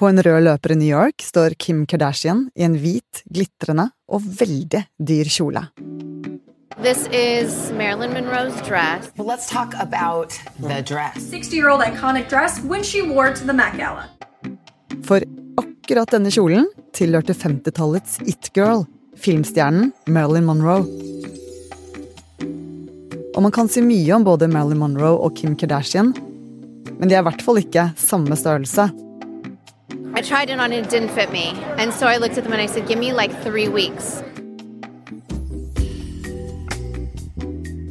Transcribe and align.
På 0.00 0.08
en 0.08 0.22
rød 0.22 0.46
løper 0.46 0.72
i 0.72 0.76
New 0.80 0.88
York 0.88 1.20
står 1.20 1.52
Kim 1.60 1.82
Kardashian 1.84 2.46
i 2.56 2.64
en 2.64 2.72
hvit, 2.80 3.20
glitrende 3.28 3.90
og 4.08 4.22
veldig 4.24 4.78
dyr 4.96 5.28
kjole. 5.28 5.60
This 6.80 7.02
is 7.12 7.68
Marilyn 7.76 8.14
Monroe's 8.16 8.56
dress. 8.64 9.10
Well, 9.18 9.28
let's 9.28 9.44
talk 9.50 9.74
about 9.76 10.32
the 10.56 10.80
dress. 10.80 11.20
60 11.28 11.52
year 11.54 11.68
old 11.68 11.84
iconic 11.84 12.30
dress 12.30 12.62
when 12.64 12.82
she 12.82 13.02
wore 13.02 13.34
to 13.34 13.44
the 13.44 13.52
Met 13.52 13.76
Gala. 13.76 14.06
For 15.04 15.20
akkurat 15.60 16.16
denne 16.16 16.32
kjolen 16.32 16.70
tilhørte 16.96 17.36
50-tallets 17.36 18.22
it-girl, 18.24 18.86
filmstjernen 19.20 19.92
Marilyn 20.08 20.48
Monroe. 20.48 20.88
Og 23.36 23.44
man 23.44 23.52
kan 23.52 23.68
si 23.68 23.84
mye 23.84 24.16
om 24.16 24.24
både 24.24 24.48
Marilyn 24.48 24.80
Monroe 24.80 25.20
og 25.20 25.36
Kim 25.36 25.60
Kardashian, 25.60 26.14
men 26.96 27.04
de 27.04 27.12
er 27.12 27.20
i 27.20 27.28
hvert 27.28 27.44
fall 27.44 27.60
ikke 27.60 27.90
samme 28.00 28.40
størrelse. 28.40 28.88
I 30.20 30.22
tried 30.22 30.50
it 30.50 30.60
on 30.60 30.70
and 30.70 30.84
it 30.84 30.90
didn't 30.90 31.08
fit 31.08 31.32
me. 31.32 31.54
And 31.78 31.94
so 31.94 32.06
I 32.06 32.18
looked 32.18 32.36
at 32.36 32.44
them 32.44 32.52
and 32.52 32.60
I 32.60 32.66
said, 32.66 32.86
give 32.86 32.98
me 32.98 33.10
like 33.14 33.32
three 33.42 33.68
weeks. 33.68 34.20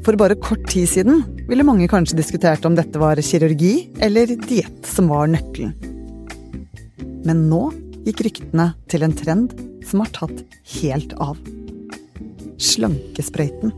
For 0.05 0.13
bare 0.13 0.35
kort 0.37 0.67
tid 0.69 0.85
siden 0.91 1.23
ville 1.47 1.65
mange 1.65 1.87
kanskje 1.89 2.19
diskutert 2.19 2.67
om 2.69 2.75
dette 2.77 3.01
var 3.01 3.17
kirurgi 3.17 3.89
eller 4.05 4.35
diett 4.43 4.85
som 4.85 5.09
var 5.09 5.25
nøkkelen. 5.33 5.73
Men 7.25 7.41
nå 7.49 7.63
gikk 8.05 8.21
ryktene 8.27 8.67
til 8.93 9.07
en 9.09 9.17
trend 9.17 9.57
som 9.89 10.05
har 10.05 10.13
tatt 10.13 10.45
helt 10.75 11.17
av. 11.17 11.41
Slankesprøyten. 12.61 13.73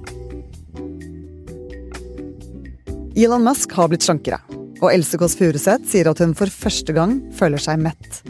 Elon 3.15 3.47
Musk 3.47 3.79
har 3.79 3.87
blitt 3.95 4.03
slankere, 4.03 4.43
og 4.83 4.91
Else 4.91 5.15
Kåss 5.23 5.39
Furuseth 5.39 5.87
sier 5.87 6.11
at 6.11 6.19
hun 6.19 6.35
for 6.35 6.51
første 6.51 6.99
gang 6.99 7.21
føler 7.39 7.63
seg 7.63 7.79
mett. 7.87 8.23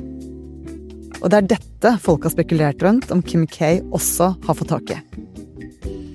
Og 1.22 1.30
det 1.30 1.38
er 1.38 1.50
dette 1.54 1.92
folk 2.02 2.26
har 2.26 2.34
spekulert 2.34 2.82
rundt 2.82 3.12
om 3.14 3.22
Kim 3.22 3.46
K 3.50 3.78
også 3.94 4.32
har 4.48 4.58
fått 4.58 4.74
tak 4.74 4.94
i. 4.94 4.98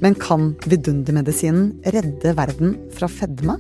Men 0.02 0.16
kan 0.18 0.50
vidundermedisinen 0.66 1.70
redde 1.94 2.34
verden 2.36 2.74
fra 2.96 3.08
fedme? 3.08 3.56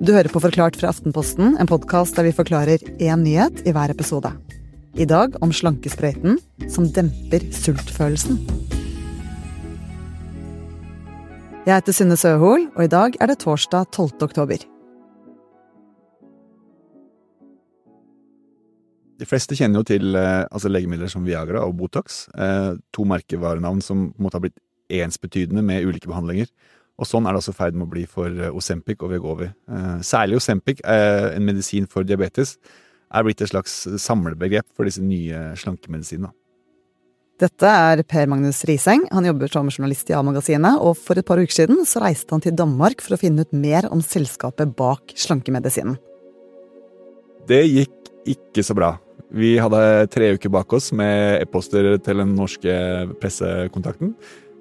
Du 0.00 0.14
hører 0.14 0.30
på 0.32 0.40
Forklart 0.40 0.78
fra 0.80 0.94
Aftenposten, 0.94 1.58
en 1.60 1.68
podkast 1.68 2.16
der 2.16 2.30
vi 2.30 2.32
forklarer 2.32 2.80
én 3.02 3.26
nyhet 3.26 3.66
i 3.68 3.74
hver 3.76 3.92
episode. 3.92 4.30
I 4.96 5.04
dag 5.04 5.36
om 5.44 5.52
slankesprøyten 5.52 6.38
som 6.72 6.88
demper 6.94 7.44
sultfølelsen. 7.52 8.40
Jeg 11.66 11.76
heter 11.76 11.94
Synne 11.94 12.16
Søhol, 12.16 12.70
og 12.72 12.86
i 12.86 12.90
dag 12.90 13.18
er 13.20 13.28
det 13.28 13.42
torsdag 13.42 13.90
12. 13.92 14.22
oktober. 14.30 14.64
De 19.20 19.28
fleste 19.28 19.56
kjenner 19.58 19.82
jo 19.82 19.88
til 19.90 20.16
eh, 20.16 20.46
altså 20.48 20.70
legemidler 20.72 21.10
som 21.12 21.26
Viagra 21.26 21.62
og 21.66 21.76
Botox, 21.76 22.24
eh, 22.40 22.72
to 22.94 23.04
merkevarenavn 23.08 23.82
som 23.84 24.08
måte 24.16 24.38
har 24.38 24.46
blitt 24.46 24.60
ensbetydende 24.90 25.62
med 25.64 25.84
ulike 25.84 26.08
behandlinger. 26.08 26.48
Og 27.00 27.08
sånn 27.08 27.26
er 27.28 27.36
det 27.36 27.40
også 27.42 27.54
i 27.54 27.58
ferd 27.58 27.76
med 27.76 27.86
å 27.86 27.92
bli 27.92 28.06
for 28.08 28.32
eh, 28.32 28.56
Osempic 28.56 29.04
og 29.04 29.12
Vegovi. 29.12 29.50
Særlig 30.06 30.40
Osempic, 30.40 30.80
eh, 30.84 31.34
en 31.34 31.44
medisin 31.44 31.88
for 31.90 32.08
diabetes, 32.08 32.56
er 33.10 33.26
blitt 33.26 33.42
et 33.42 33.50
slags 33.50 33.82
samlebegrep 34.00 34.68
for 34.76 34.88
disse 34.88 35.02
nye 35.04 35.50
slankemedisinene. 35.58 36.32
Dette 37.40 37.64
er 37.64 38.02
Per 38.04 38.28
Magnus 38.28 38.60
Riseng. 38.68 39.06
Han 39.08 39.24
jobber 39.24 39.48
som 39.48 39.68
journalist 39.72 40.10
i 40.12 40.16
A-magasinet, 40.16 40.76
og 40.84 40.98
for 41.00 41.16
et 41.16 41.24
par 41.26 41.40
uker 41.40 41.56
siden 41.56 41.86
så 41.88 42.02
reiste 42.04 42.36
han 42.36 42.44
til 42.44 42.56
Danmark 42.56 43.00
for 43.00 43.16
å 43.16 43.20
finne 43.20 43.46
ut 43.46 43.54
mer 43.56 43.88
om 43.88 44.02
selskapet 44.04 44.74
bak 44.76 45.14
slankemedisinen. 45.16 45.96
Det 47.48 47.62
gikk 47.64 48.12
ikke 48.28 48.64
så 48.66 48.76
bra. 48.76 48.92
Vi 49.30 49.54
hadde 49.62 50.08
tre 50.10 50.32
uker 50.34 50.50
bak 50.50 50.72
oss 50.74 50.90
med 50.96 51.38
e-poster 51.44 51.92
til 52.02 52.22
den 52.22 52.32
norske 52.34 52.72
pressekontakten. 53.22 54.16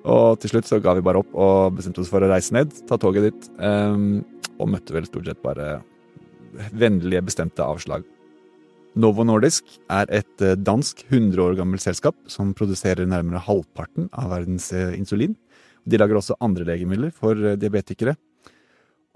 Og 0.10 0.38
til 0.40 0.54
slutt 0.54 0.70
så 0.70 0.80
ga 0.84 0.94
vi 0.96 1.04
bare 1.06 1.24
opp 1.24 1.34
og 1.34 1.80
bestemte 1.80 2.04
oss 2.04 2.12
for 2.12 2.24
å 2.24 2.30
reise 2.30 2.54
ned, 2.56 2.72
ta 2.88 2.98
toget 3.02 3.30
dit, 3.30 3.50
um, 3.58 4.22
og 4.62 4.70
møtte 4.76 4.96
vel 4.96 5.10
stort 5.10 5.28
sett 5.28 5.42
bare 5.44 5.80
vennlige, 6.72 7.26
bestemte 7.26 7.66
avslag. 7.66 8.06
Novo 9.00 9.24
Nordisk 9.24 9.68
er 9.94 10.10
et 10.20 10.44
eh, 10.44 10.58
dansk 10.58 11.04
100 11.08 11.38
år 11.44 11.54
gammelt 11.60 11.84
selskap 11.84 12.16
som 12.28 12.56
produserer 12.58 13.08
nærmere 13.08 13.42
halvparten 13.46 14.10
av 14.18 14.32
verdens 14.34 14.72
eh, 14.74 14.96
insulin. 14.98 15.36
De 15.86 16.00
lager 16.02 16.18
også 16.18 16.40
andre 16.44 16.66
legemidler 16.68 17.14
for 17.14 17.38
eh, 17.38 17.58
diabetikere. 17.60 18.16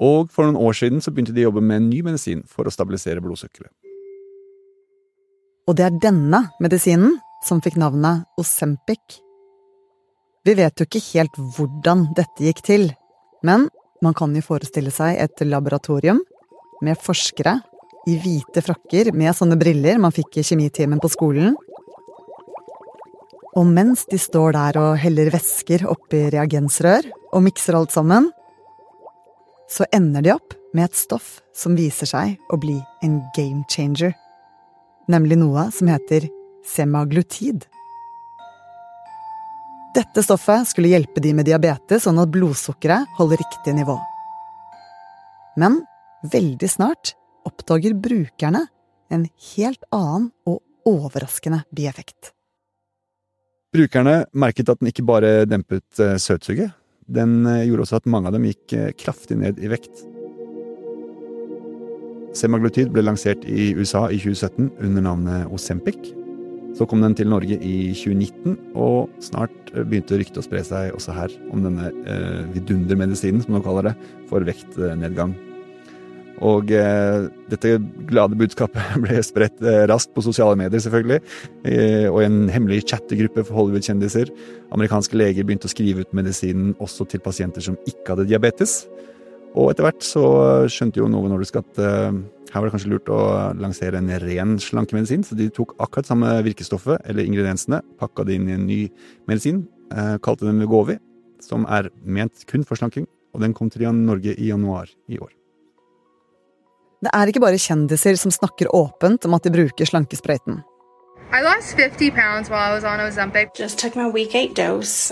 Og 0.03 0.29
for 0.33 0.45
noen 0.45 0.61
år 0.61 0.77
siden 0.77 1.01
så 1.01 1.11
begynte 1.11 1.33
de 1.33 1.43
å 1.43 1.49
jobbe 1.49 1.65
med 1.65 1.81
en 1.81 1.89
ny 1.89 2.03
medisin 2.05 2.45
for 2.49 2.69
å 2.69 2.73
stabilisere 2.73 3.23
blodsukkeret. 3.23 3.73
Og 5.67 5.77
det 5.79 5.85
er 5.85 5.99
denne 6.03 6.41
medisinen 6.63 7.19
som 7.43 7.61
fikk 7.63 7.77
navnet 7.79 8.25
Osempic. 8.39 9.19
Vi 10.43 10.55
vet 10.59 10.79
jo 10.79 10.87
ikke 10.87 11.03
helt 11.13 11.37
hvordan 11.55 12.09
dette 12.17 12.43
gikk 12.43 12.63
til, 12.67 12.89
men 13.47 13.69
man 14.03 14.15
kan 14.17 14.33
jo 14.35 14.43
forestille 14.43 14.91
seg 14.91 15.19
et 15.23 15.43
laboratorium 15.47 16.19
med 16.83 16.99
forskere 16.99 17.61
i 18.11 18.17
hvite 18.19 18.63
frakker 18.65 19.13
med 19.15 19.31
sånne 19.35 19.55
briller 19.59 20.01
man 20.03 20.11
fikk 20.11 20.41
i 20.41 20.43
kjemitimen 20.43 20.99
på 21.03 21.11
skolen. 21.11 21.53
Og 23.53 23.69
mens 23.69 24.03
de 24.09 24.19
står 24.19 24.57
der 24.57 24.79
og 24.81 24.97
heller 24.99 25.31
væsker 25.31 25.85
oppi 25.87 26.25
reagensrør 26.33 27.07
og 27.31 27.45
mikser 27.45 27.77
alt 27.77 27.93
sammen, 27.95 28.31
så 29.71 29.87
ender 29.95 30.25
de 30.25 30.33
opp 30.35 30.57
med 30.73 30.89
et 30.89 30.97
stoff 30.97 31.37
som 31.55 31.77
viser 31.77 32.09
seg 32.09 32.35
å 32.51 32.59
bli 32.59 32.75
en 33.05 33.21
game 33.37 33.63
changer. 33.71 34.11
Nemlig 35.11 35.37
noe 35.41 35.67
som 35.75 35.89
heter 35.91 36.29
semaglutid. 36.67 37.65
Dette 39.93 40.23
stoffet 40.25 40.69
skulle 40.71 40.89
hjelpe 40.89 41.21
de 41.21 41.33
med 41.37 41.45
diabetes 41.45 42.07
sånn 42.07 42.21
at 42.21 42.31
blodsukkeret 42.33 43.17
holder 43.19 43.41
riktig 43.43 43.75
nivå. 43.77 43.97
Men 45.59 45.83
veldig 46.31 46.69
snart 46.71 47.13
oppdager 47.45 47.93
brukerne 47.93 48.65
en 49.13 49.27
helt 49.53 49.83
annen 49.93 50.31
og 50.49 50.63
overraskende 50.89 51.61
bieffekt. 51.75 52.31
Brukerne 53.73 54.23
merket 54.37 54.69
at 54.69 54.81
den 54.81 54.89
ikke 54.89 55.05
bare 55.05 55.43
dempet 55.49 56.01
eh, 56.01 56.15
søtsuget, 56.21 56.73
den 57.09 57.43
eh, 57.49 57.65
gjorde 57.67 57.87
også 57.87 58.01
at 58.01 58.09
mange 58.09 58.29
av 58.29 58.37
dem 58.37 58.45
gikk 58.47 58.75
eh, 58.77 58.91
kraftig 58.97 59.37
ned 59.41 59.61
i 59.61 59.69
vekt. 59.71 60.03
Semaglutid 62.37 62.89
ble 62.93 63.05
lansert 63.05 63.45
i 63.45 63.71
USA 63.77 64.07
i 64.09 64.17
2017 64.17 64.71
under 64.81 65.05
navnet 65.05 65.53
Osempic. 65.53 66.13
Så 66.73 66.87
kom 66.89 67.03
den 67.05 67.13
til 67.13 67.29
Norge 67.29 67.59
i 67.61 67.93
2019, 67.93 68.57
og 68.73 69.11
snart 69.21 69.53
begynte 69.75 70.17
ryktet 70.17 70.41
å 70.41 70.45
spre 70.45 70.63
seg 70.65 70.95
også 70.97 71.13
her 71.13 71.33
om 71.53 71.61
denne 71.61 71.91
eh, 72.09 72.43
vidundermedisinen, 72.55 73.43
som 73.45 73.53
de 73.53 73.61
kaller 73.65 73.91
det, 73.91 73.97
for 74.31 74.45
vektnedgang. 74.47 75.35
Og 76.41 76.71
eh, 76.73 77.27
dette 77.51 77.75
glade 78.09 78.37
budskapet 78.39 78.95
ble 79.03 79.21
spredt 79.25 79.61
eh, 79.61 79.83
raskt 79.89 80.15
på 80.15 80.25
sosiale 80.25 80.57
medier, 80.59 80.81
selvfølgelig. 80.81 81.21
Eh, 81.69 82.07
og 82.09 82.23
i 82.23 82.27
en 82.27 82.41
hemmelig 82.51 82.87
chattegruppe 82.89 83.45
for 83.45 83.59
Hollywood-kjendiser. 83.59 84.33
Amerikanske 84.73 85.19
leger 85.19 85.45
begynte 85.45 85.69
å 85.69 85.73
skrive 85.73 86.03
ut 86.03 86.17
medisinen 86.17 86.73
også 86.83 87.07
til 87.11 87.21
pasienter 87.23 87.63
som 87.65 87.77
ikke 87.85 88.15
hadde 88.15 88.27
diabetes. 88.31 88.81
Og 89.53 89.69
etter 89.69 89.85
hvert 89.85 90.05
så 90.05 90.23
skjønte 90.71 91.01
jo 91.01 91.09
Novo 91.11 91.29
Nordisk 91.29 91.59
at 91.61 91.81
uh, 91.81 92.09
her 92.53 92.61
var 92.61 92.67
det 92.67 92.73
kanskje 92.75 92.91
lurt 92.91 93.11
å 93.13 93.19
lansere 93.57 93.99
en 94.01 94.09
ren 94.23 94.55
slankemedisin. 94.61 95.25
Så 95.25 95.37
de 95.37 95.49
tok 95.53 95.75
akkurat 95.81 96.09
samme 96.09 96.31
virkestoffet, 96.45 97.05
eller 97.09 97.25
ingrediensene, 97.25 97.83
pakka 98.01 98.25
det 98.27 98.39
inn 98.39 98.49
i 98.49 98.57
en 98.57 98.65
ny 98.69 98.79
medisin, 99.29 99.63
uh, 99.93 100.17
kalte 100.25 100.49
den 100.49 100.61
Vegovi, 100.63 100.97
som 101.43 101.67
er 101.69 101.91
ment 102.05 102.45
kun 102.49 102.65
for 102.65 102.79
slanking. 102.79 103.07
Og 103.33 103.41
den 103.41 103.55
kom 103.57 103.69
til 103.73 103.85
Norge 103.93 104.35
i 104.37 104.51
januar 104.51 104.89
i 105.09 105.17
år. 105.17 105.31
Det 107.03 107.11
er 107.11 107.27
ikke 107.27 107.41
bare 107.43 107.59
kjendiser 107.59 108.15
som 108.15 108.31
snakker 108.31 108.69
åpent 108.71 109.25
om 109.27 109.33
at 109.35 109.43
de 109.43 109.51
bruker 109.51 109.89
slankesprøyten. 109.89 110.61
I 111.33 111.41
lost 111.41 111.75
50 111.75 112.11
pounds 112.11 112.49
while 112.49 112.61
I 112.61 112.73
was 112.75 112.85
on 112.85 112.99
Ozempic. 112.99 113.57
Just 113.57 113.79
took 113.79 113.95
my 113.95 114.07
week 114.07 114.35
eight 114.35 114.55
dose. 114.55 115.11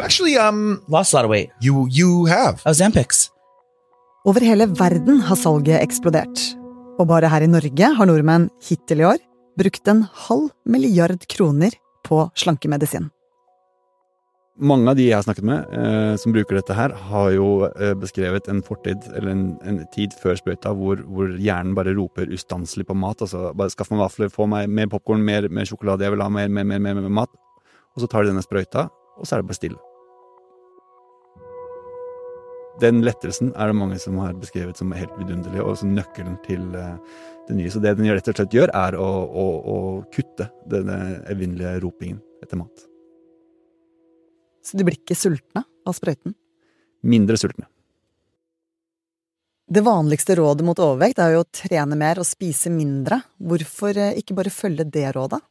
Actually, 0.00 0.38
um, 0.38 0.80
lost 0.88 1.12
a 1.12 1.16
lot 1.16 1.24
of 1.24 1.30
weight. 1.30 1.50
You 1.60 1.88
you 1.90 2.26
have 2.26 2.62
Ozempics. 2.64 3.30
Over 4.24 4.40
hele 4.40 4.66
verden 4.66 5.20
har 5.20 5.36
salget 5.36 5.82
eksplodert. 5.82 6.40
Og 6.98 7.06
bare 7.06 7.30
her 7.30 7.42
i 7.42 7.50
Norge 7.50 7.90
har 7.96 8.06
nordmenn 8.06 8.48
hittil 8.62 9.02
i 9.02 9.06
år 9.06 9.20
brukt 9.58 9.88
en 9.90 10.04
halv 10.26 10.50
milliard 10.66 11.22
kroner 11.30 11.74
på 12.06 12.26
slankemedisin. 12.38 13.08
Mange 14.58 14.90
av 14.90 14.98
de 14.98 15.04
jeg 15.06 15.14
har 15.14 15.22
snakket 15.22 15.46
med 15.46 15.74
eh, 15.78 16.14
som 16.18 16.34
bruker 16.34 16.58
dette 16.58 16.74
her, 16.74 16.90
har 17.10 17.28
jo 17.30 17.48
eh, 17.68 17.94
beskrevet 17.98 18.48
en 18.50 18.62
fortid, 18.66 19.06
eller 19.14 19.30
en, 19.30 19.44
en 19.62 19.78
tid 19.94 20.14
før 20.18 20.34
sprøyta, 20.40 20.74
hvor, 20.74 20.98
hvor, 21.06 21.30
hjernen 21.38 21.76
bare 21.78 21.94
roper 21.94 22.30
ustanselig 22.34 22.88
på 22.88 22.96
mat. 22.98 23.22
Altså 23.22 23.52
bare 23.54 23.70
skaff 23.74 23.92
meg 23.94 24.02
vafler, 24.02 24.32
få 24.34 24.48
meg 24.50 24.66
mer 24.66 24.90
popkorn, 24.90 25.22
mer, 25.22 25.46
mer, 25.46 25.68
sjokolade, 25.70 26.06
jeg 26.06 26.16
vil 26.16 26.26
ha 26.26 26.30
mer, 26.40 26.50
mer, 26.50 26.66
mer, 26.66 26.82
mer, 26.82 26.98
mer 27.04 27.20
mat. 27.22 27.38
Og 27.94 28.02
så 28.02 28.10
tar 28.10 28.26
de 28.26 28.34
denne 28.34 28.42
sprøyta, 28.42 28.88
og 28.90 29.26
så 29.26 29.36
er 29.36 29.44
det 29.44 29.52
bare 29.52 29.62
stille. 29.62 29.87
Den 32.82 33.02
lettelsen 33.06 33.52
er 33.56 33.70
det 33.70 33.78
mange 33.78 33.98
som 34.02 34.18
har 34.22 34.36
beskrevet 34.38 34.78
som 34.78 34.92
helt 34.96 35.14
vidunderlig, 35.18 35.62
og 35.64 35.78
som 35.80 35.94
nøkkelen 35.96 36.36
til 36.46 36.64
eh, 36.78 36.98
det 37.48 37.56
nye. 37.58 37.72
Så 37.72 37.82
det 37.82 37.96
den 37.98 38.10
rett 38.10 38.30
og 38.30 38.38
slett 38.38 38.54
gjør, 38.54 38.72
er 38.76 38.98
å, 38.98 39.08
å, 39.26 39.46
å 39.58 39.78
kutte 40.14 40.50
denne 40.70 40.98
evinnelige 41.30 41.78
ropingen 41.84 42.20
etter 42.44 42.60
mat. 42.60 42.86
Så 44.64 44.76
de 44.76 44.84
blir 44.84 44.98
ikke 44.98 45.16
sultne 45.16 45.64
av 45.88 45.96
sprøyten? 45.96 46.36
Mindre 47.08 47.38
sultne. 47.40 47.68
Det 49.68 49.82
vanligste 49.84 50.38
rådet 50.38 50.64
mot 50.64 50.78
overvekt 50.80 51.20
er 51.20 51.34
jo 51.34 51.42
å 51.44 51.50
trene 51.52 51.96
mer 51.98 52.20
og 52.22 52.28
spise 52.28 52.72
mindre. 52.72 53.20
Hvorfor 53.36 53.96
eh, 54.00 54.16
ikke 54.20 54.36
bare 54.38 54.52
følge 54.52 54.86
det 54.88 55.08
rådet? 55.16 55.42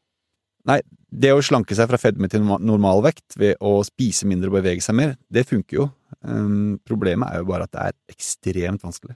Nei, 0.67 0.81
det 1.07 1.31
å 1.31 1.43
slanke 1.45 1.75
seg 1.77 1.87
fra 1.89 1.99
fedme 2.01 2.27
til 2.31 2.43
normalvekt 2.43 3.37
ved 3.39 3.55
å 3.63 3.79
spise 3.87 4.27
mindre 4.27 4.51
og 4.51 4.57
bevege 4.59 4.83
seg 4.83 4.97
mer, 4.99 5.15
det 5.31 5.45
funker 5.47 5.79
jo. 5.79 5.85
Um, 6.27 6.75
problemet 6.87 7.31
er 7.31 7.41
jo 7.41 7.47
bare 7.47 7.67
at 7.67 7.73
det 7.75 7.85
er 7.85 8.17
ekstremt 8.17 8.83
vanskelig. 8.83 9.15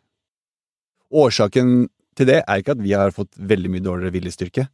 Årsaken 1.11 1.89
til 2.15 2.29
det 2.29 2.39
er 2.41 2.61
ikke 2.61 2.77
at 2.77 2.83
vi 2.83 2.95
har 2.95 3.11
fått 3.15 3.35
veldig 3.35 3.73
mye 3.73 3.83
dårligere 3.83 4.15
viljestyrke. 4.15 4.67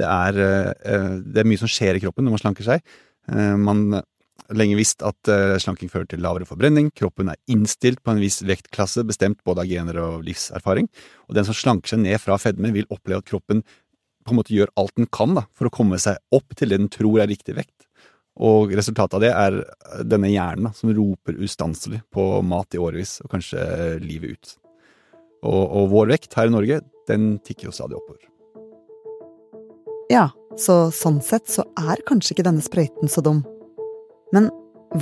Det 0.00 0.08
er, 0.08 0.40
uh, 0.40 1.20
det 1.20 1.44
er 1.44 1.48
mye 1.48 1.60
som 1.60 1.70
skjer 1.70 2.00
i 2.00 2.04
kroppen 2.06 2.24
når 2.24 2.38
man 2.38 2.44
slanker 2.46 2.68
seg. 2.72 2.96
Uh, 3.28 3.54
man 3.60 3.86
har 4.00 4.58
lenge 4.58 4.80
visst 4.80 5.04
at 5.04 5.30
uh, 5.32 5.60
slanking 5.60 5.92
fører 5.92 6.08
til 6.08 6.24
lavere 6.24 6.48
forbrenning. 6.48 6.88
Kroppen 6.96 7.28
er 7.32 7.40
innstilt 7.52 8.00
på 8.04 8.14
en 8.14 8.24
viss 8.24 8.40
vektklasse, 8.48 9.04
bestemt 9.04 9.44
både 9.44 9.64
av 9.64 9.68
gener 9.68 10.00
og 10.00 10.24
livserfaring. 10.24 10.88
Og 11.28 11.36
den 11.36 11.48
som 11.48 11.56
slanker 11.56 11.92
seg 11.92 12.04
ned 12.04 12.20
fra 12.24 12.40
fedme, 12.40 12.72
vil 12.72 12.88
oppleve 12.88 13.20
at 13.20 13.28
kroppen 13.28 13.60
på 14.24 14.32
en 14.32 14.40
måte 14.40 14.54
gjør 14.56 14.72
alt 14.80 14.94
den 14.98 15.08
kan 15.12 15.36
da, 15.36 15.44
for 15.54 15.68
å 15.68 15.74
komme 15.74 15.98
seg 16.00 16.18
opp 16.34 16.56
til 16.56 16.72
det 16.72 16.80
den 16.80 16.92
tror 16.92 17.22
er 17.22 17.30
riktig 17.30 17.56
vekt. 17.58 17.86
Og 18.34 18.72
resultatet 18.74 19.14
av 19.14 19.22
det 19.22 19.30
er 19.30 19.58
denne 20.02 20.32
hjernen 20.32 20.68
da, 20.68 20.74
som 20.74 20.90
roper 20.90 21.38
ustanselig 21.44 22.00
på 22.14 22.24
mat 22.42 22.74
i 22.74 22.80
årevis, 22.82 23.20
og 23.22 23.30
kanskje 23.36 23.62
livet 24.02 24.34
ut. 24.34 24.54
Og, 25.44 25.62
og 25.62 25.90
vår 25.92 26.14
vekt 26.16 26.34
her 26.38 26.48
i 26.50 26.54
Norge, 26.54 26.80
den 27.08 27.34
tikker 27.44 27.68
jo 27.68 27.74
stadig 27.76 27.98
oppover. 27.98 28.24
Ja, 30.12 30.28
så 30.60 30.88
sånn 30.94 31.20
sett 31.24 31.48
så 31.50 31.66
er 31.78 32.02
kanskje 32.08 32.34
ikke 32.34 32.46
denne 32.48 32.64
sprøyten 32.64 33.10
så 33.10 33.22
dum. 33.24 33.44
Men 34.34 34.50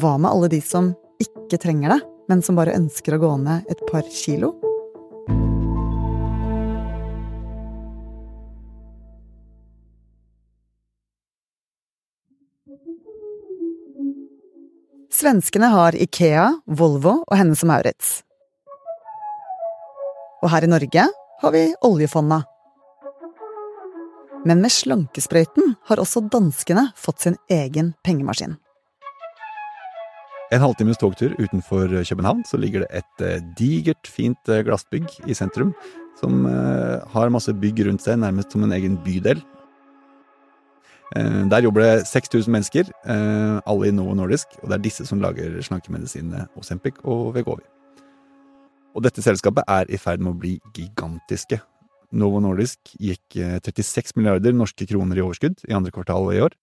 hva 0.01 0.17
med 0.19 0.31
alle 0.31 0.51
de 0.53 0.61
som 0.65 0.93
ikke 1.23 1.61
trenger 1.63 1.95
det, 1.95 2.01
men 2.31 2.43
som 2.45 2.59
bare 2.59 2.77
ønsker 2.77 3.17
å 3.17 3.23
gå 3.23 3.33
ned 3.43 3.71
et 3.73 3.83
par 3.89 4.05
kilo? 4.13 4.53
Svenskene 15.23 15.69
har 15.71 15.95
Ikea, 15.95 16.49
Volvo 16.67 17.13
og 17.21 17.37
Hennes 17.39 17.61
og 17.63 17.69
Maurits. 17.71 18.09
Og 20.43 20.51
her 20.51 20.65
i 20.67 20.71
Norge 20.73 21.05
har 21.43 21.53
vi 21.55 21.61
oljefondet. 21.87 22.49
Men 24.43 24.65
med 24.65 24.75
slankesprøyten 24.75 25.77
har 25.87 26.03
også 26.03 26.25
danskene 26.27 26.89
fått 26.99 27.23
sin 27.23 27.39
egen 27.47 27.93
pengemaskin. 28.03 28.57
En 30.51 30.65
halvtimes 30.65 30.99
togtur 30.99 31.37
utenfor 31.39 32.03
København 32.03 32.43
så 32.49 32.59
ligger 32.59 32.83
det 32.83 32.91
et 33.05 33.23
eh, 33.23 33.47
digert, 33.61 34.11
fint 34.11 34.51
eh, 34.51 34.65
glassbygg 34.67 35.07
i 35.31 35.39
sentrum, 35.39 35.71
som 36.19 36.49
eh, 36.51 36.99
har 37.15 37.31
masse 37.31 37.55
bygg 37.63 37.87
rundt 37.87 38.03
seg, 38.03 38.19
nærmest 38.19 38.51
som 38.51 38.67
en 38.67 38.75
egen 38.75 38.99
bydel. 39.07 39.39
Der 41.13 41.61
jobber 41.61 41.83
det 41.83 42.07
6000 42.09 42.53
mennesker, 42.53 42.89
alle 43.69 43.89
i 43.89 43.93
Novo 43.93 44.15
Nordisk, 44.17 44.55
og 44.63 44.71
det 44.71 44.79
er 44.79 44.85
disse 44.87 45.05
som 45.05 45.21
lager 45.21 45.59
slankemedisinene 45.61 46.47
Osempic 46.57 47.03
og 47.05 47.35
Vegovi. 47.35 47.67
Og 48.97 49.05
dette 49.05 49.25
selskapet 49.25 49.65
er 49.69 49.89
i 49.93 50.01
ferd 50.01 50.25
med 50.25 50.33
å 50.33 50.41
bli 50.41 50.55
gigantiske. 50.77 51.61
Novo 52.13 52.41
Nordisk 52.45 52.95
gikk 53.01 53.37
36 53.37 54.17
milliarder 54.19 54.53
norske 54.57 54.89
kroner 54.89 55.17
i 55.17 55.25
overskudd 55.25 55.65
i 55.69 55.77
andre 55.77 55.93
kvartal 55.93 56.29
i 56.33 56.43
år. 56.45 56.57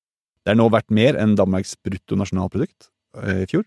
Det 0.46 0.54
er 0.54 0.60
nå 0.60 0.70
verdt 0.74 0.94
mer 0.94 1.18
enn 1.20 1.38
Danmarks 1.38 1.76
bruttonasjonalprodukt 1.86 2.90
i 3.26 3.46
fjor, 3.50 3.66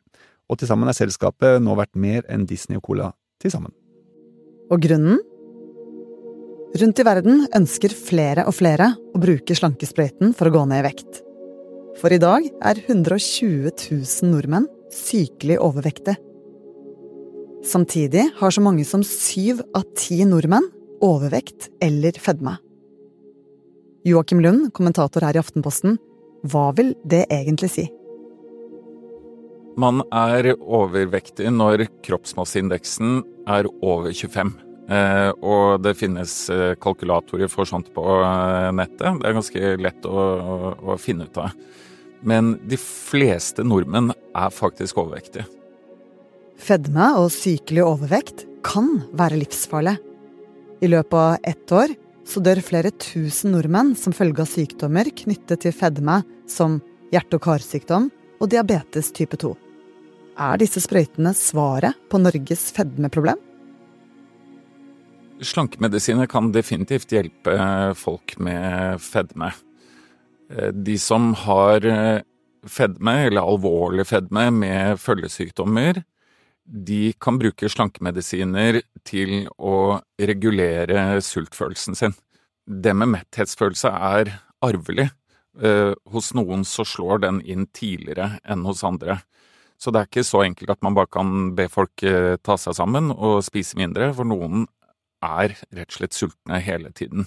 og 0.51 0.59
til 0.59 0.71
sammen 0.71 0.91
er 0.91 0.99
selskapet 0.99 1.63
nå 1.63 1.75
verdt 1.79 1.95
mer 1.99 2.27
enn 2.31 2.47
Disney 2.47 2.79
og 2.79 2.87
Cola 2.87 3.13
til 3.43 3.55
sammen. 3.55 3.75
Og 4.71 4.83
grunnen? 4.83 5.23
Rundt 6.73 7.01
i 7.03 7.05
verden 7.05 7.43
ønsker 7.53 7.93
flere 7.93 8.47
og 8.49 8.55
flere 8.57 8.95
å 9.13 9.21
bruke 9.21 9.53
slankesprøyten 9.57 10.33
for 10.37 10.49
å 10.49 10.55
gå 10.55 10.63
ned 10.71 10.81
i 10.81 10.87
vekt. 10.87 11.19
For 12.01 12.15
i 12.15 12.21
dag 12.23 12.47
er 12.65 12.81
120 12.87 13.69
000 13.69 14.31
nordmenn 14.33 14.69
sykelig 14.93 15.59
overvektige. 15.61 16.17
Samtidig 17.69 18.25
har 18.41 18.55
så 18.57 18.65
mange 18.65 18.87
som 18.89 19.05
syv 19.07 19.61
av 19.77 19.85
ti 20.01 20.23
nordmenn 20.27 20.71
overvekt 21.05 21.69
eller 21.85 22.17
fedme. 22.17 22.57
Joakim 24.09 24.41
Lund, 24.43 24.73
kommentator 24.75 25.23
her 25.29 25.37
i 25.37 25.43
Aftenposten, 25.43 26.01
hva 26.49 26.71
vil 26.75 26.97
det 27.05 27.27
egentlig 27.29 27.71
si? 27.77 27.87
Man 29.79 30.03
er 30.09 30.55
overvektig 30.57 31.53
når 31.53 31.87
kroppsmasseindeksen 32.05 33.23
er 33.47 33.69
over 33.85 34.11
25. 34.11 34.57
Eh, 34.93 35.31
og 35.41 35.81
det 35.85 35.95
finnes 35.97 36.33
eh, 36.53 36.75
kalkulatorer 36.83 37.49
for 37.49 37.69
sånt 37.69 37.89
på 37.95 38.03
eh, 38.19 38.69
nettet. 38.77 39.21
Det 39.21 39.29
er 39.29 39.37
ganske 39.39 39.73
lett 39.81 40.09
å, 40.09 40.25
å, 40.75 40.97
finne 41.01 41.29
ut 41.29 41.41
av. 41.41 41.55
Men 42.27 42.57
de 42.69 42.79
fleste 42.79 43.65
nordmenn 43.67 44.13
er 44.13 44.55
faktisk 44.55 45.01
overvektige. 45.01 45.47
Fedme 46.63 47.09
og 47.19 47.31
sykelig 47.35 47.85
overvekt 47.87 48.45
kan 48.67 49.01
være 49.19 49.41
livsfarlig. 49.41 49.97
I 50.83 50.91
løpet 50.91 51.19
av 51.19 51.49
ett 51.51 51.75
år 51.75 51.95
så 52.29 52.43
dør 52.45 52.61
flere 52.63 52.93
tusen 53.03 53.55
nordmenn 53.55 53.95
som 53.99 54.15
følge 54.15 54.45
av 54.45 54.51
sykdommer 54.51 55.11
knyttet 55.23 55.65
til 55.65 55.75
fedme, 55.75 56.21
som 56.47 56.81
hjerte- 57.15 57.39
og 57.39 57.47
karsykdom 57.47 58.11
og 58.43 58.51
diabetes 58.53 59.11
type 59.15 59.39
2. 59.41 59.55
Er 60.43 60.61
disse 60.61 60.83
sprøytene 60.85 61.35
svaret 61.37 61.99
på 62.11 62.21
Norges 62.23 62.71
fedmeproblem? 62.77 63.41
Slankemedisiner 65.41 66.29
kan 66.31 66.53
definitivt 66.53 67.13
hjelpe 67.13 67.57
folk 67.99 68.37
med 68.43 69.01
fedme. 69.03 69.49
De 70.73 70.99
som 71.01 71.33
har 71.47 71.87
fedme, 72.69 73.15
eller 73.27 73.43
alvorlig 73.43 74.07
fedme 74.07 74.51
med 74.55 75.01
følgesykdommer, 75.03 76.03
de 76.63 77.13
kan 77.19 77.41
bruke 77.41 77.67
slankemedisiner 77.73 78.83
til 79.09 79.49
å 79.59 79.99
regulere 80.21 81.19
sultfølelsen 81.25 81.99
sin. 81.99 82.15
Det 82.67 82.95
med 82.95 83.11
metthetsfølelse 83.17 83.91
er 83.91 84.31
arvelig. 84.63 85.09
Hos 86.13 86.31
noen 86.39 86.63
så 86.69 86.87
slår 86.87 87.25
den 87.25 87.41
inn 87.43 87.67
tidligere 87.75 88.39
enn 88.45 88.63
hos 88.69 88.85
andre. 88.87 89.19
Så 89.83 89.91
det 89.91 89.99
er 89.99 90.07
ikke 90.13 90.29
så 90.29 90.45
enkelt 90.47 90.71
at 90.77 90.85
man 90.87 90.95
bare 90.95 91.11
kan 91.11 91.51
be 91.59 91.67
folk 91.73 92.05
ta 92.47 92.57
seg 92.61 92.79
sammen 92.79 93.11
og 93.11 93.43
spise 93.43 93.75
mindre. 93.81 94.13
For 94.15 94.29
noen 94.29 94.69
er 95.23 95.55
rett 95.71 95.89
og 95.89 95.97
slett 95.99 96.19
sultne 96.19 96.61
hele 96.63 96.91
tiden. 96.93 97.27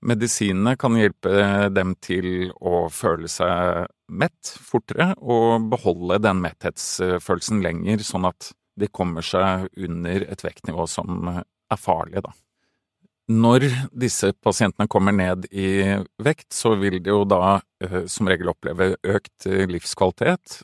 Medisinene 0.00 0.76
kan 0.80 0.96
hjelpe 0.96 1.68
dem 1.76 1.94
til 2.00 2.50
å 2.56 2.86
føle 2.88 3.28
seg 3.28 3.86
mett 4.08 4.54
fortere 4.56 5.12
og 5.20 5.70
beholde 5.70 6.22
den 6.24 6.40
metthetsfølelsen 6.40 7.60
lenger, 7.64 8.00
sånn 8.00 8.28
at 8.30 8.52
de 8.80 8.88
kommer 8.88 9.20
seg 9.26 9.68
under 9.76 10.24
et 10.24 10.44
vektnivå 10.46 10.86
som 10.88 11.28
er 11.36 11.76
farlig, 11.78 12.24
da. 12.24 12.32
Når 13.30 13.62
disse 13.94 14.32
pasientene 14.42 14.88
kommer 14.90 15.14
ned 15.14 15.44
i 15.54 15.84
vekt, 16.18 16.48
så 16.56 16.72
vil 16.80 16.96
de 16.98 17.12
jo 17.12 17.20
da 17.28 17.60
som 18.10 18.26
regel 18.26 18.50
oppleve 18.50 18.96
økt 19.06 19.46
livskvalitet. 19.70 20.62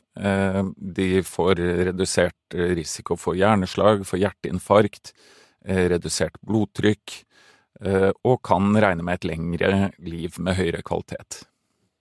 De 0.75 1.07
får 1.23 1.61
redusert 1.87 2.57
risiko 2.75 3.15
for 3.15 3.39
hjerneslag, 3.39 4.03
for 4.03 4.19
hjerteinfarkt, 4.19 5.13
redusert 5.67 6.39
blodtrykk, 6.47 7.17
og 8.25 8.39
kan 8.47 8.71
regne 8.73 9.03
med 9.05 9.19
et 9.19 9.27
lengre 9.29 9.91
liv 10.01 10.39
med 10.41 10.57
høyere 10.57 10.81
kvalitet. 10.81 11.43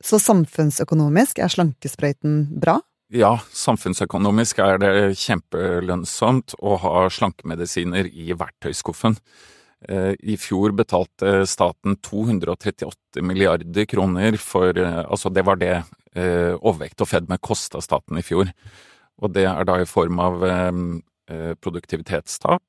Så 0.00 0.16
samfunnsøkonomisk 0.22 1.42
er 1.42 1.52
slankesprøyten 1.52 2.46
bra? 2.62 2.78
Ja, 3.12 3.36
samfunnsøkonomisk 3.54 4.58
er 4.64 4.80
det 4.82 4.94
kjempelønnsomt 5.20 6.56
å 6.58 6.78
ha 6.82 7.04
slankemedisiner 7.12 8.08
i 8.08 8.32
verktøyskuffen. 8.34 9.18
I 9.86 10.38
fjor 10.40 10.72
betalte 10.74 11.44
staten 11.46 11.98
238 12.02 13.22
milliarder 13.22 13.86
kroner 13.86 14.38
for 14.40 14.72
Altså, 14.80 15.30
det 15.30 15.44
var 15.46 15.60
det 15.60 15.74
overvekt 16.16 17.04
og 17.04 17.10
fedme 17.12 17.38
kosta 17.38 17.82
staten 17.84 18.18
i 18.18 18.24
fjor. 18.24 18.48
Og 19.20 19.32
det 19.36 19.44
er 19.48 19.68
da 19.68 19.78
i 19.82 19.88
form 19.88 20.18
av 20.24 20.42
produktivitetstap, 21.60 22.62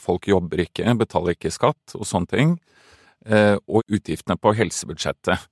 folk 0.00 0.28
jobber 0.30 0.62
ikke, 0.64 0.94
betaler 0.96 1.36
ikke 1.36 1.52
skatt 1.52 1.92
og 1.98 2.06
sånne 2.08 2.30
ting, 2.30 2.54
og 3.26 3.82
utgiftene 3.84 4.38
på 4.40 4.54
helsebudsjettet. 4.56 5.44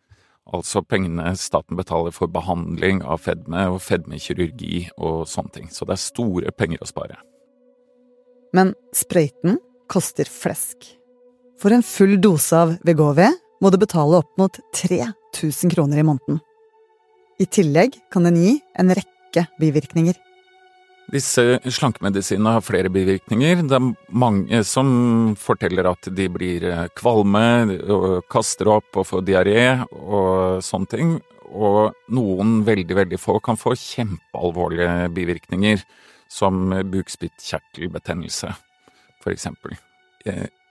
Altså 0.55 0.83
pengene 0.85 1.31
staten 1.41 1.77
betaler 1.77 2.13
for 2.13 2.29
behandling 2.33 2.99
av 3.01 3.23
fedme 3.25 3.63
og 3.73 3.79
fedmekirurgi 3.81 4.83
og 4.99 5.23
sånne 5.29 5.55
ting. 5.55 5.71
Så 5.73 5.89
det 5.89 5.97
er 5.97 6.03
store 6.03 6.53
penger 6.53 6.85
å 6.85 6.89
spare. 6.89 7.17
Men 8.57 8.75
sprøyten 8.97 9.57
koster 9.91 10.29
flesk. 10.29 10.85
For 11.61 11.73
en 11.73 11.85
full 11.85 12.19
dose 12.21 12.57
av 12.61 12.75
Vegovi 12.85 13.31
må 13.65 13.73
du 13.73 13.79
betale 13.81 14.21
opp 14.21 14.37
mot 14.41 14.61
3000 14.77 15.73
kroner 15.73 16.03
i 16.03 16.07
måneden. 16.07 16.43
I 17.41 17.49
tillegg 17.49 17.97
kan 18.13 18.29
den 18.29 18.37
gi 18.39 18.53
en 18.79 18.93
rekke 18.95 19.47
bivirkninger. 19.59 20.15
Disse 21.13 21.59
slankemedisinene 21.69 22.57
har 22.57 22.65
flere 22.65 22.89
bivirkninger. 22.93 23.61
Det 23.69 23.77
er 23.77 23.91
mange 24.09 24.63
som 24.65 24.89
forteller 25.39 25.91
at 25.91 26.09
de 26.17 26.29
blir 26.33 26.65
eh, 26.71 26.87
kvalme, 26.97 27.45
kaster 28.33 28.71
opp 28.73 28.97
og 28.97 29.09
får 29.11 29.27
diaré 29.29 29.67
og 29.93 30.65
sånne 30.65 30.91
ting. 30.91 31.15
Og 31.55 31.95
noen, 32.17 32.57
veldig, 32.67 32.97
veldig 33.03 33.21
få, 33.21 33.39
kan 33.45 33.61
få 33.61 33.77
kjempealvorlige 33.79 35.11
bivirkninger, 35.15 35.85
som 36.27 36.73
bukspyttkjertelbetennelse, 36.91 38.51
for 39.23 39.37
eksempel. 39.37 39.77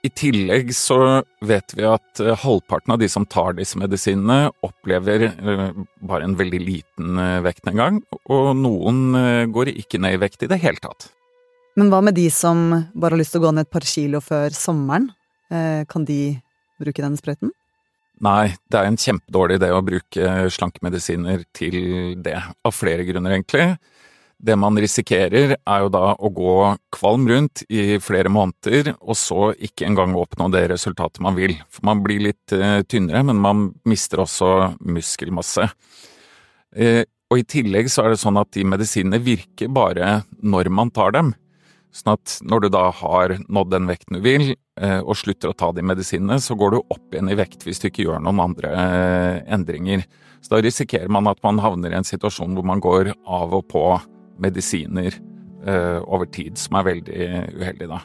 Eh, 0.04 0.06
I 0.06 0.10
tillegg 0.10 0.74
så 0.74 1.22
vet 1.40 1.74
vi 1.74 1.84
at 1.84 2.20
eh, 2.20 2.36
halvparten 2.36 2.92
av 2.92 2.98
de 2.98 3.08
som 3.08 3.24
tar 3.26 3.54
disse 3.54 3.78
medisinene, 3.78 4.52
opplever 4.62 5.30
eh, 5.32 5.70
bare 6.00 6.24
en 6.24 6.36
veldig 6.36 6.60
liten 6.60 7.18
vektnedgang, 7.42 8.02
og 8.28 8.56
noen 8.56 9.50
går 9.52 9.72
ikke 9.74 9.98
ned 9.98 10.14
i 10.14 10.20
vekt 10.20 10.42
i 10.42 10.48
det 10.48 10.60
hele 10.62 10.80
tatt. 10.80 11.10
Men 11.76 11.90
hva 11.90 12.02
med 12.04 12.14
de 12.14 12.28
som 12.30 12.70
bare 12.94 13.14
har 13.14 13.18
lyst 13.18 13.32
til 13.34 13.42
å 13.42 13.48
gå 13.48 13.54
ned 13.54 13.66
et 13.66 13.72
par 13.72 13.84
kilo 13.84 14.20
før 14.22 14.52
sommeren? 14.54 15.10
Kan 15.90 16.04
de 16.06 16.36
bruke 16.78 17.02
denne 17.02 17.18
sprøyten? 17.18 17.50
Nei, 18.22 18.54
det 18.70 18.78
er 18.78 18.86
en 18.86 18.98
kjempedårlig 18.98 19.58
idé 19.58 19.72
å 19.74 19.82
bruke 19.82 20.34
slankemedisiner 20.54 21.42
til 21.54 22.14
det, 22.22 22.36
av 22.38 22.74
flere 22.74 23.02
grunner 23.08 23.34
egentlig. 23.34 23.74
Det 24.44 24.56
man 24.60 24.76
risikerer, 24.76 25.54
er 25.56 25.84
jo 25.84 25.90
da 25.92 26.10
å 26.20 26.28
gå 26.34 26.54
kvalm 26.92 27.24
rundt 27.30 27.62
i 27.72 27.96
flere 28.02 28.28
måneder, 28.32 28.90
og 29.00 29.16
så 29.16 29.54
ikke 29.56 29.86
engang 29.88 30.12
oppnå 30.20 30.50
det 30.52 30.66
resultatet 30.74 31.22
man 31.24 31.38
vil. 31.38 31.54
For 31.72 31.86
man 31.88 32.02
blir 32.04 32.20
litt 32.26 32.52
uh, 32.52 32.82
tynnere, 32.84 33.22
men 33.24 33.40
man 33.40 33.70
mister 33.88 34.20
også 34.26 34.74
muskelmasse. 34.84 35.70
Uh, 36.76 37.02
og 37.32 37.40
i 37.40 37.46
tillegg 37.56 37.88
så 37.88 38.04
er 38.04 38.12
det 38.12 38.20
sånn 38.20 38.36
at 38.36 38.52
de 38.52 38.66
medisinene 38.68 39.22
virker 39.24 39.72
bare 39.72 40.20
når 40.44 40.68
man 40.68 40.92
tar 40.92 41.16
dem. 41.16 41.32
Sånn 41.94 42.12
at 42.18 42.38
når 42.44 42.66
du 42.66 42.72
da 42.74 42.88
har 43.00 43.38
nådd 43.48 43.72
den 43.72 43.88
vekten 43.88 44.18
du 44.18 44.24
vil, 44.26 44.50
uh, 44.82 45.00
og 45.00 45.16
slutter 45.24 45.54
å 45.54 45.56
ta 45.56 45.72
de 45.72 45.86
medisinene, 45.88 46.36
så 46.36 46.52
går 46.58 46.76
du 46.76 46.82
opp 46.82 47.14
igjen 47.16 47.32
i 47.32 47.40
vekt 47.40 47.64
hvis 47.64 47.80
du 47.80 47.88
ikke 47.88 48.10
gjør 48.10 48.20
noen 48.20 48.44
andre 48.44 48.76
endringer. 49.56 50.04
Så 50.44 50.58
da 50.58 50.66
risikerer 50.66 51.08
man 51.08 51.32
at 51.32 51.40
man 51.46 51.64
havner 51.64 51.94
i 51.94 51.96
en 51.96 52.04
situasjon 52.04 52.52
hvor 52.52 52.66
man 52.68 52.84
går 52.84 53.14
av 53.24 53.56
og 53.56 53.70
på 53.72 53.86
medisiner 54.42 55.14
uh, 55.66 56.00
over 56.04 56.28
tid, 56.30 56.58
som 56.60 56.78
er 56.80 56.88
veldig 56.90 57.28
uheldig, 57.58 57.90
da. 57.90 58.00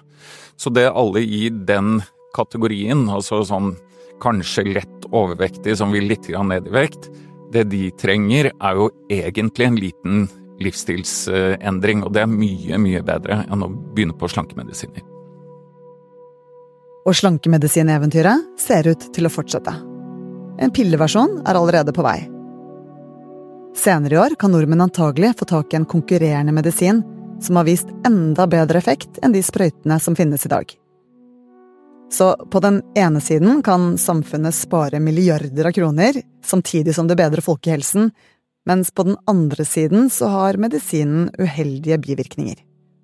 Så 0.59 0.71
det 0.75 0.89
alle 0.91 1.23
i 1.23 1.47
den 1.49 2.01
kategorien, 2.35 3.07
altså 3.09 3.41
sånn 3.47 3.73
kanskje 4.21 4.67
lett 4.75 5.07
overvektig 5.15 5.77
som 5.79 5.93
vil 5.95 6.09
litt 6.09 6.27
ned 6.27 6.67
i 6.67 6.73
vekt, 6.75 7.09
det 7.53 7.65
de 7.71 7.89
trenger 7.97 8.51
er 8.51 8.77
jo 8.77 8.89
egentlig 9.09 9.65
en 9.65 9.79
liten 9.79 10.27
livsstilsendring, 10.59 12.03
og 12.03 12.13
det 12.13 12.25
er 12.25 12.31
mye, 12.31 12.77
mye 12.81 13.01
bedre 13.05 13.43
enn 13.47 13.63
å 13.63 13.71
begynne 13.71 14.17
på 14.19 14.29
slankemedisiner. 14.29 15.05
Og 17.07 17.15
slankemedisineventyret 17.15 18.59
ser 18.59 18.91
ut 18.91 19.07
til 19.15 19.25
å 19.25 19.31
fortsette. 19.33 19.71
En 20.59 20.73
pilleversjon 20.75 21.39
er 21.47 21.57
allerede 21.57 21.95
på 21.95 22.03
vei. 22.05 22.19
Senere 23.75 24.15
i 24.15 24.17
år 24.17 24.35
kan 24.39 24.51
nordmenn 24.51 24.81
antagelig 24.81 25.33
få 25.39 25.45
tak 25.45 25.73
i 25.73 25.77
en 25.79 25.85
konkurrerende 25.85 26.51
medisin 26.51 27.03
som 27.41 27.55
har 27.55 27.67
vist 27.67 27.87
enda 28.07 28.47
bedre 28.47 28.77
effekt 28.77 29.19
enn 29.23 29.33
de 29.35 29.43
sprøytene 29.45 29.99
som 29.99 30.15
finnes 30.15 30.45
i 30.45 30.51
dag. 30.51 30.73
Så 32.11 32.33
på 32.51 32.59
den 32.59 32.81
ene 32.97 33.21
siden 33.21 33.61
kan 33.63 33.93
samfunnet 33.97 34.57
spare 34.57 34.99
milliarder 34.99 35.69
av 35.69 35.75
kroner, 35.75 36.17
samtidig 36.45 36.95
som 36.95 37.07
det 37.07 37.19
bedrer 37.19 37.45
folkehelsen, 37.45 38.09
mens 38.65 38.91
på 38.91 39.05
den 39.05 39.17
andre 39.29 39.65
siden 39.65 40.09
så 40.09 40.31
har 40.33 40.57
medisinen 40.57 41.29
uheldige 41.37 41.99
bivirkninger. 42.01 42.57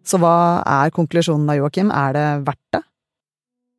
Så 0.05 0.19
hva 0.21 0.61
er 0.65 0.93
konklusjonen 0.93 1.47
da, 1.49 1.55
Joakim, 1.59 1.93
er 1.93 2.17
det 2.17 2.27
verdt 2.49 2.65
det? 2.73 2.81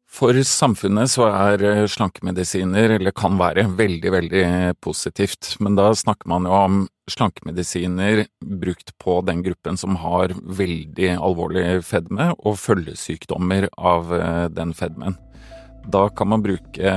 For 0.07 0.39
samfunnet 0.47 1.11
så 1.13 1.27
er 1.29 1.63
eh, 1.67 1.83
slankemedisiner, 1.91 2.95
eller 2.97 3.15
kan 3.17 3.37
være, 3.41 3.67
veldig, 3.77 4.13
veldig 4.15 4.45
positivt. 4.81 5.57
Men 5.61 5.77
da 5.77 5.91
snakker 5.95 6.31
man 6.31 6.47
jo 6.47 6.55
om 6.57 6.79
slankemedisiner 7.11 8.25
brukt 8.63 8.95
på 9.03 9.19
den 9.27 9.43
gruppen 9.47 9.77
som 9.79 9.99
har 10.03 10.33
veldig 10.33 11.13
alvorlig 11.17 11.67
fedme 11.87 12.33
og 12.39 12.59
følgesykdommer 12.63 13.69
av 13.77 14.15
eh, 14.15 14.47
den 14.55 14.73
fedmen. 14.79 15.19
Da 15.91 16.07
kan 16.09 16.33
man 16.33 16.43
bruke 16.47 16.95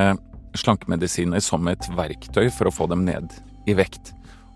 slankemedisiner 0.58 1.44
som 1.44 1.68
et 1.70 1.90
verktøy 1.98 2.48
for 2.54 2.70
å 2.70 2.74
få 2.74 2.90
dem 2.94 3.04
ned 3.10 3.36
i 3.70 3.76
vekt. 3.78 4.14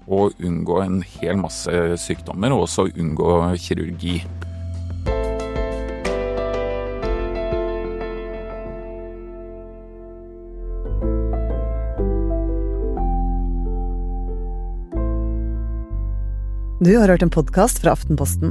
Og 0.07 0.33
unngå 0.43 0.81
en 0.83 1.03
hel 1.19 1.37
masse 1.39 1.83
sykdommer, 2.01 2.53
og 2.53 2.65
også 2.67 2.89
unngå 2.91 3.35
kirurgi. 3.61 4.17
Du 16.83 16.97
har 16.97 17.07
hørt 17.07 17.21
en 17.21 17.29
podkast 17.29 17.77
fra 17.79 17.91
Aftenposten. 17.91 18.49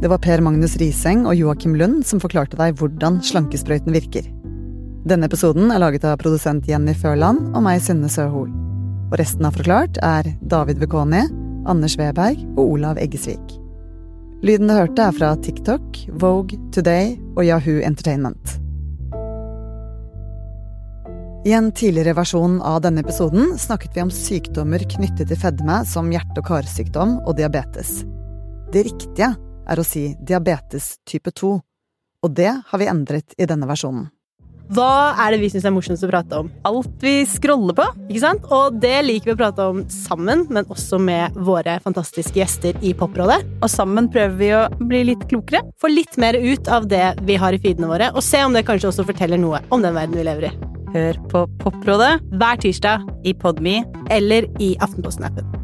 Det 0.00 0.08
var 0.08 0.22
Per 0.24 0.40
Magnus 0.40 0.76
Riseng 0.80 1.26
og 1.28 1.34
Joakim 1.36 1.74
Lund 1.76 2.06
som 2.08 2.20
forklarte 2.22 2.56
deg 2.56 2.78
hvordan 2.78 3.18
slankesprøyten 3.20 3.92
virker. 3.92 4.24
Denne 5.04 5.28
episoden 5.28 5.68
er 5.68 5.82
laget 5.82 6.06
av 6.08 6.16
produsent 6.22 6.70
Jenny 6.70 6.94
Førland 6.96 7.50
og 7.50 7.60
meg, 7.66 7.82
Synne 7.84 8.08
Søhol. 8.08 8.48
Og 9.10 9.18
resten 9.20 9.44
av 9.44 9.58
Forklart 9.58 10.00
er 10.00 10.32
David 10.48 10.80
Vekoni, 10.80 11.26
Anders 11.68 11.98
Weberg 12.00 12.40
og 12.54 12.78
Olav 12.78 13.02
Eggesvik. 13.02 13.58
Lyden 14.40 14.72
du 14.72 14.78
hørte 14.78 15.10
er 15.10 15.20
fra 15.20 15.34
TikTok, 15.36 16.06
Vogue, 16.24 16.56
Today 16.72 17.18
og 17.36 17.44
Yahoo 17.44 17.82
Entertainment. 17.84 18.61
I 21.44 21.52
en 21.52 21.72
tidligere 21.72 22.14
versjon 22.14 22.60
av 22.62 22.84
denne 22.84 23.02
episoden 23.02 23.56
snakket 23.58 23.96
vi 23.96 24.02
om 24.04 24.10
sykdommer 24.14 24.82
knyttet 24.92 25.26
til 25.26 25.38
fedme 25.42 25.80
som 25.90 26.12
hjerte- 26.14 26.38
og 26.38 26.46
karsykdom 26.46 27.16
og 27.26 27.34
diabetes. 27.34 28.04
Det 28.70 28.84
riktige 28.86 29.32
er 29.66 29.80
å 29.80 29.84
si 29.86 30.12
diabetes 30.22 31.00
type 31.02 31.34
2, 31.34 31.50
og 32.22 32.36
det 32.38 32.52
har 32.68 32.78
vi 32.78 32.86
endret 32.86 33.34
i 33.34 33.48
denne 33.50 33.66
versjonen. 33.66 34.06
Hva 34.72 35.18
er 35.18 35.34
det 35.34 35.40
vi 35.42 35.50
syns 35.50 35.66
er 35.66 35.74
morsomst 35.74 36.06
å 36.06 36.12
prate 36.12 36.38
om? 36.44 36.52
Alt 36.64 37.02
vi 37.02 37.26
scroller 37.26 37.74
på. 37.74 37.88
ikke 38.06 38.22
sant? 38.22 38.46
Og 38.54 38.78
det 38.80 38.94
liker 39.02 39.32
vi 39.32 39.34
å 39.34 39.40
prate 39.42 39.66
om 39.66 39.82
sammen, 39.90 40.46
men 40.48 40.70
også 40.70 41.02
med 41.02 41.34
våre 41.34 41.80
fantastiske 41.82 42.38
gjester 42.38 42.78
i 42.86 42.94
Poprådet. 42.94 43.42
Og 43.58 43.68
sammen 43.68 44.06
prøver 44.14 44.38
vi 44.38 44.52
å 44.54 44.66
bli 44.78 45.02
litt 45.10 45.26
klokere. 45.26 45.66
Få 45.82 45.90
litt 45.90 46.16
mer 46.22 46.38
ut 46.38 46.70
av 46.70 46.86
det 46.86 47.16
vi 47.26 47.34
har 47.34 47.52
i 47.52 47.60
feedene 47.60 47.90
våre, 47.90 48.14
og 48.14 48.22
se 48.22 48.46
om 48.46 48.54
det 48.54 48.62
kanskje 48.70 48.94
også 48.94 49.10
forteller 49.10 49.42
noe 49.42 49.60
om 49.74 49.82
den 49.82 49.98
verden 49.98 50.22
vi 50.22 50.30
lever 50.30 50.52
i. 50.52 50.71
Hør 50.92 51.18
på 51.32 51.46
Poprådet 51.62 52.20
hver 52.36 52.60
tirsdag 52.60 53.00
i 53.24 53.32
Podme 53.32 53.80
eller 54.12 54.48
i 54.60 54.74
Aftenposten-appen. 54.80 55.61